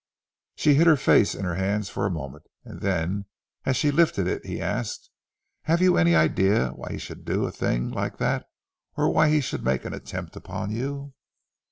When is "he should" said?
6.93-7.23, 9.29-9.63